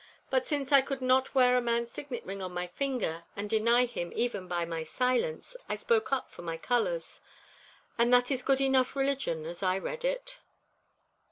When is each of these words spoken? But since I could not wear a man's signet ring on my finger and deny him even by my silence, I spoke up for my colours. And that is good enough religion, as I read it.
But 0.31 0.47
since 0.47 0.71
I 0.71 0.81
could 0.81 0.99
not 1.03 1.35
wear 1.35 1.55
a 1.55 1.61
man's 1.61 1.91
signet 1.91 2.25
ring 2.25 2.41
on 2.41 2.51
my 2.55 2.65
finger 2.65 3.23
and 3.35 3.47
deny 3.47 3.85
him 3.85 4.11
even 4.15 4.47
by 4.47 4.65
my 4.65 4.83
silence, 4.83 5.55
I 5.69 5.75
spoke 5.75 6.11
up 6.11 6.31
for 6.31 6.41
my 6.41 6.57
colours. 6.57 7.21
And 7.99 8.11
that 8.11 8.31
is 8.31 8.41
good 8.41 8.61
enough 8.61 8.95
religion, 8.95 9.45
as 9.45 9.61
I 9.61 9.77
read 9.77 10.03
it. 10.03 10.39